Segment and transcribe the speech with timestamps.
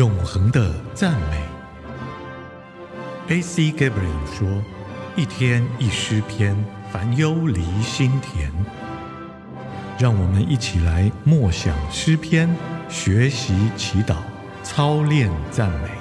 [0.00, 1.36] 永恒的赞美。
[3.28, 3.64] A.C.
[3.64, 4.48] Gabriel 说
[5.14, 6.56] ：“一天一诗篇，
[6.90, 8.50] 烦忧离心田。”
[10.00, 12.48] 让我们一起来默想诗篇，
[12.88, 14.16] 学习祈祷，
[14.62, 15.99] 操练赞美。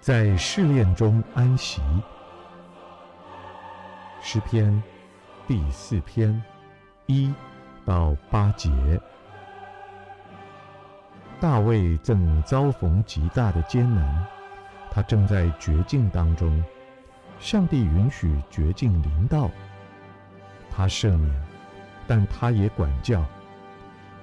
[0.00, 1.82] 在试炼中安息，
[4.22, 4.82] 诗篇
[5.46, 6.42] 第四篇
[7.04, 7.30] 一
[7.84, 8.70] 到八节。
[11.38, 14.26] 大卫正遭逢极大的艰难，
[14.90, 16.64] 他正在绝境当中。
[17.38, 19.50] 上帝允许绝境临到，
[20.70, 21.46] 他赦免，
[22.06, 23.22] 但他也管教。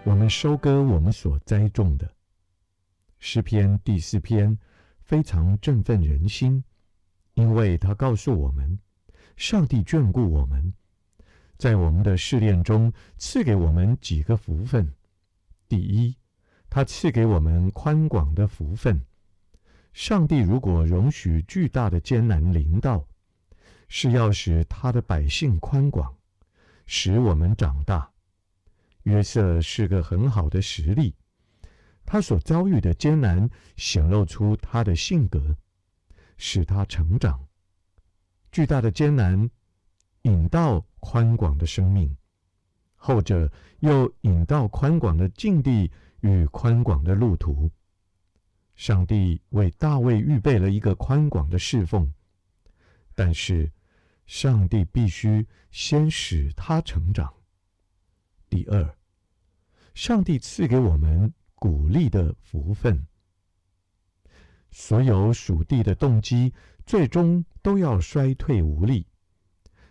[0.03, 2.09] 我们收割我们所栽种的。
[3.19, 4.57] 诗篇第四篇。
[5.07, 6.61] 非常振奋人心，
[7.33, 8.77] 因为他告诉我们，
[9.37, 10.73] 上帝眷顾我们，
[11.57, 14.93] 在我们的试炼中赐给我们几个福分。
[15.69, 16.13] 第一，
[16.69, 19.01] 他赐给我们宽广的福分。
[19.93, 23.07] 上帝如果容许巨大的艰难临到，
[23.87, 26.13] 是要使他的百姓宽广，
[26.85, 28.11] 使我们长大。
[29.03, 31.15] 约瑟是个很好的实例。
[32.09, 35.57] 他所遭遇的艰难显露出他的性格，
[36.37, 37.45] 使他成长。
[38.49, 39.49] 巨大的艰难
[40.21, 42.15] 引到宽广的生命，
[42.95, 45.91] 后者又引到宽广的境地
[46.21, 47.69] 与宽广的路途。
[48.77, 52.09] 上帝为大卫预备了一个宽广的侍奉，
[53.15, 53.69] 但是
[54.27, 57.33] 上帝必须先使他成长。
[58.49, 58.95] 第二，
[59.93, 61.33] 上帝赐给我们。
[61.59, 63.07] 鼓励的福分，
[64.69, 66.53] 所有属地的动机
[66.85, 69.07] 最终都要衰退无力，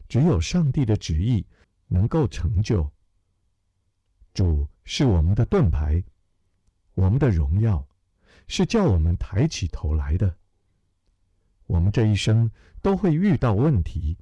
[0.09, 1.44] 只有上帝的旨意
[1.88, 2.88] 能够成就。
[4.32, 6.05] 主是我们的盾牌，
[6.94, 7.84] 我们的荣耀
[8.47, 10.37] 是叫我们抬起头来的。
[11.66, 12.49] 我们这一生
[12.81, 14.16] 都会遇到问题，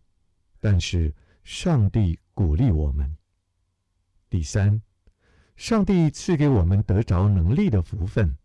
[0.60, 3.14] 但是上帝鼓励我们。
[4.30, 4.80] 第三。
[5.56, 8.36] 上帝赐给我们得着能力的福分，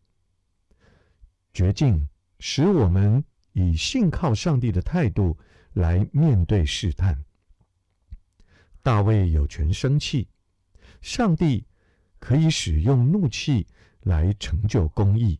[1.51, 2.07] 绝境
[2.39, 5.37] 使我们以信靠上帝的态度
[5.73, 7.25] 来面对试探。
[8.83, 10.27] 大卫有权生气，
[11.01, 11.65] 上帝
[12.19, 13.65] 可以使用怒气
[14.01, 15.39] 来成就公义，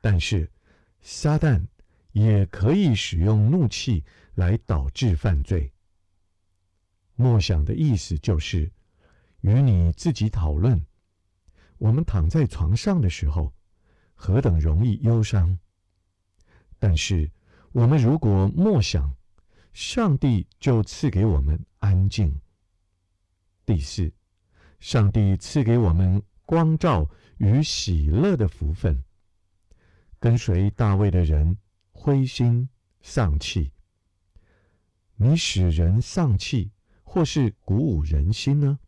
[0.00, 0.50] 但是
[1.00, 1.64] 撒旦
[2.12, 5.72] 也可以使用怒气来导致犯罪。
[7.14, 8.70] 默想的意思就是。
[9.40, 10.84] 与你自己讨论，
[11.78, 13.52] 我们躺在床上的时候，
[14.14, 15.58] 何等容易忧伤。
[16.78, 17.30] 但是，
[17.72, 19.14] 我们如果默想，
[19.72, 22.40] 上帝就赐给我们安静。
[23.64, 24.12] 第四，
[24.78, 27.08] 上帝赐给我们光照
[27.38, 29.04] 与喜乐的福分。
[30.18, 31.56] 跟随大卫的人
[31.92, 32.68] 灰心
[33.00, 33.72] 丧气，
[35.16, 36.72] 你使人丧气，
[37.04, 38.78] 或是鼓舞人心呢？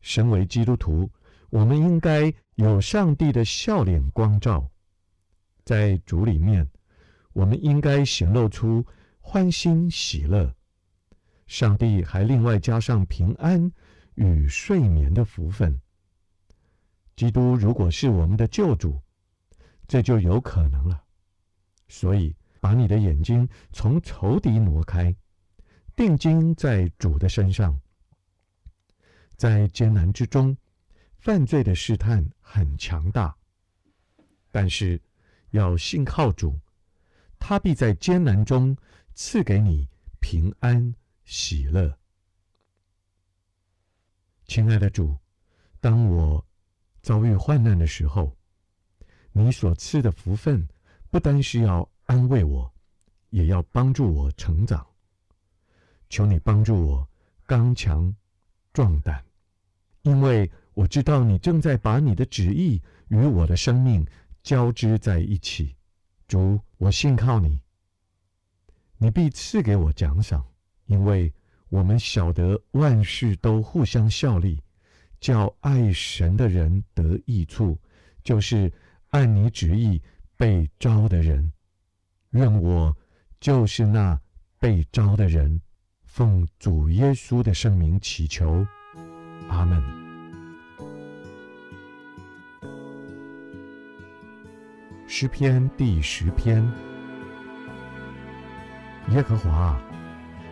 [0.00, 1.10] 身为基督徒，
[1.50, 4.70] 我们应该有上帝的笑脸光照，
[5.64, 6.68] 在主里面，
[7.32, 8.84] 我们应该显露出
[9.20, 10.54] 欢欣喜乐。
[11.46, 13.72] 上帝还另外加上平安
[14.14, 15.80] 与睡眠的福分。
[17.16, 19.00] 基督如果是我们的救主，
[19.86, 21.02] 这就有可能了。
[21.88, 25.14] 所以，把你的眼睛从仇敌挪开，
[25.96, 27.80] 定睛在主的身上。
[29.38, 30.56] 在艰难之中，
[31.20, 33.36] 犯罪的试探很强大，
[34.50, 35.00] 但是
[35.50, 36.58] 要信靠主，
[37.38, 38.76] 他必在艰难中
[39.14, 39.88] 赐给你
[40.18, 40.92] 平安
[41.24, 41.96] 喜乐。
[44.46, 45.16] 亲爱的主，
[45.78, 46.44] 当我
[47.00, 48.36] 遭遇患难的时候，
[49.30, 50.66] 你所赐的福分
[51.10, 52.74] 不单是要安慰我，
[53.30, 54.84] 也要帮助我成长。
[56.08, 57.08] 求你帮助我
[57.46, 58.12] 刚强
[58.72, 59.27] 壮胆。
[60.08, 64.06] 因为我知道你正在把你的旨意与我的生命
[64.42, 65.76] 交织在一起，
[66.26, 67.60] 主，我信靠你，
[68.96, 70.42] 你必赐给我奖赏，
[70.86, 71.30] 因为
[71.68, 74.62] 我们晓得万事都互相效力，
[75.20, 77.78] 叫爱神的人得益处，
[78.24, 78.72] 就是
[79.10, 80.00] 按你旨意
[80.38, 81.52] 被招的人。
[82.30, 82.96] 愿我
[83.38, 84.18] 就是那
[84.58, 85.60] 被招的人，
[86.04, 88.66] 奉主耶稣的圣名祈求，
[89.50, 89.97] 阿门。
[95.10, 96.62] 诗篇第十篇。
[99.08, 99.74] 耶和华，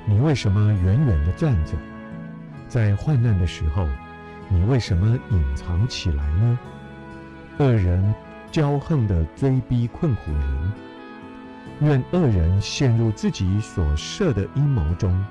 [0.07, 1.73] 你为什么远远地站着？
[2.67, 3.87] 在患难的时候，
[4.49, 6.59] 你为什么隐藏起来呢？
[7.59, 8.15] 恶人
[8.51, 10.73] 骄横地追逼困苦人，
[11.81, 15.23] 愿恶人陷入自己所设的阴谋中。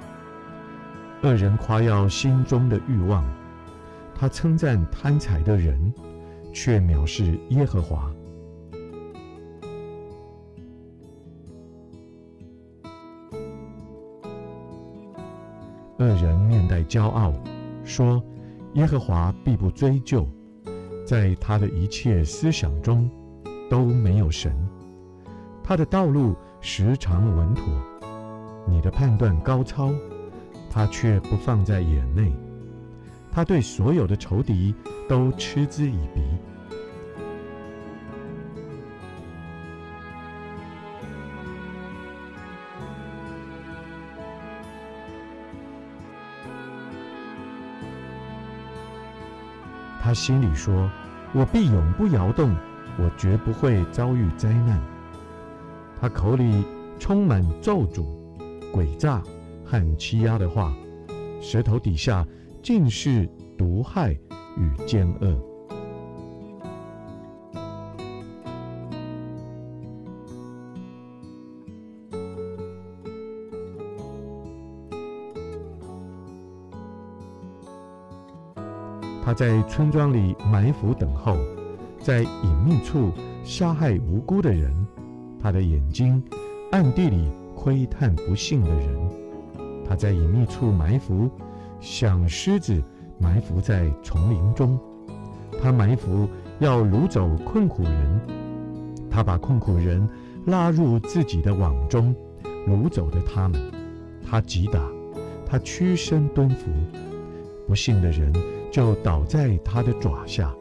[1.24, 3.26] 恶人夸耀心中的欲望，
[4.14, 5.92] 他称赞贪财的人，
[6.54, 8.08] 却藐视耶和华。
[15.98, 17.34] 恶人面带骄傲，
[17.84, 18.22] 说
[18.76, 20.28] ：“耶和华必不追究，
[21.06, 23.10] 在他的一切思想中
[23.70, 24.54] 都没有神。
[25.64, 27.66] 他的道路时常稳妥，
[28.68, 29.94] 你的判断高超，
[30.70, 32.32] 他却不放在眼内。
[33.32, 34.76] 他对所有的仇敌
[35.08, 36.22] 都嗤之以鼻。”
[50.06, 50.88] 他心里说
[51.34, 52.56] ：“我必永不摇动，
[53.00, 54.80] 我绝不会遭遇灾难。”
[56.00, 56.64] 他口里
[57.00, 58.06] 充满咒诅、
[58.72, 59.24] 诡诈
[59.66, 60.72] 和欺压的话，
[61.42, 62.24] 舌头底下
[62.62, 64.12] 尽是毒害
[64.56, 65.55] 与奸恶。
[79.26, 81.36] 他在村庄里埋伏等候，
[82.00, 83.12] 在隐秘处
[83.44, 84.72] 杀害无辜的人。
[85.42, 86.24] 他的眼睛
[86.72, 88.88] 暗地里窥探不幸的人。
[89.84, 91.28] 他在隐秘处埋伏，
[91.80, 92.80] 像狮子
[93.20, 94.80] 埋伏在丛林中。
[95.60, 96.30] 他埋伏
[96.60, 98.22] 要掳走困苦人。
[99.10, 100.08] 他把困苦人
[100.46, 102.16] 拉入自己的网中，
[102.68, 103.60] 掳走的他们。
[104.24, 104.80] 他击打，
[105.48, 106.68] 他屈身蹲伏，
[107.68, 108.32] 不幸的人。
[108.72, 110.54] 就倒在他的爪下，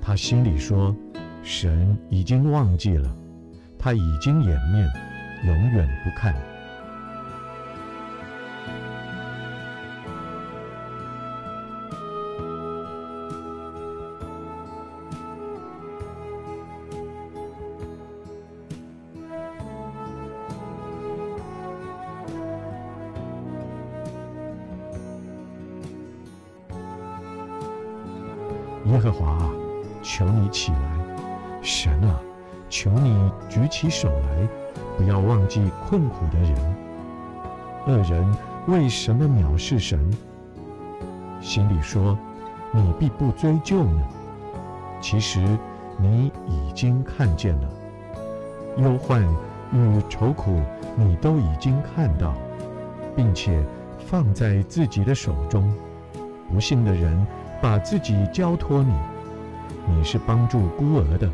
[0.00, 0.94] 他心里说
[1.42, 3.14] ：“神已经忘记了，
[3.78, 4.86] 他已经掩面，
[5.46, 6.34] 永远不看。”
[28.88, 29.50] 耶和华啊，
[30.02, 30.78] 求你起来！
[31.60, 32.18] 神啊，
[32.70, 34.48] 求你举起手来，
[34.96, 36.76] 不要忘记困苦的人。
[37.86, 38.34] 恶人
[38.66, 40.10] 为什么藐视神？
[41.42, 42.18] 心里说：
[42.72, 44.02] 你必不追究呢？
[45.02, 45.38] 其实
[45.98, 47.68] 你已经看见了，
[48.78, 49.22] 忧患
[49.70, 50.62] 与愁苦
[50.96, 52.32] 你都已经看到，
[53.14, 53.62] 并且
[54.06, 55.70] 放在自己的手中。
[56.50, 57.26] 不幸的人。
[57.60, 58.92] 把自己交托你，
[59.88, 61.28] 你是帮助孤儿的。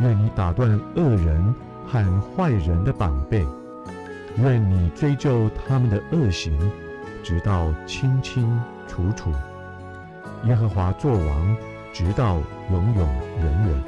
[0.00, 1.54] 愿你打断恶人
[1.86, 3.46] 和坏人的膀臂，
[4.38, 6.58] 愿你追究他们的恶行。
[7.22, 9.30] 直到清清楚楚，
[10.44, 11.56] 耶和华作王，
[11.92, 12.38] 直到
[12.70, 13.06] 永永
[13.38, 13.82] 远远，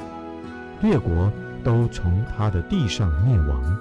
[0.83, 1.33] 列国
[1.65, 3.79] 都从他的地上灭亡。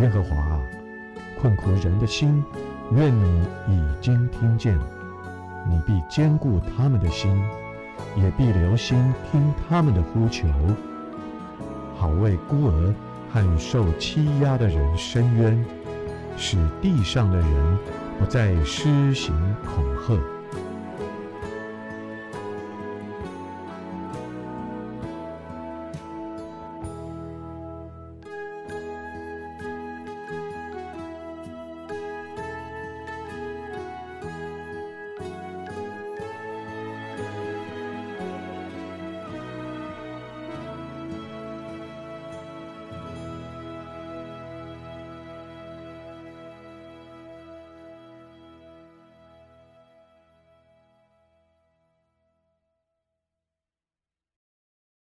[0.00, 0.60] 耶和华啊，
[1.40, 2.44] 困苦人的心，
[2.92, 4.78] 愿你已经听见，
[5.68, 7.40] 你必坚固他们的心，
[8.16, 10.48] 也必留心听他们的呼求，
[11.96, 12.94] 好为孤儿
[13.32, 15.64] 和受欺压的人伸冤，
[16.36, 17.78] 使地上的人。
[18.18, 19.34] 不再施行
[19.64, 20.37] 恐吓。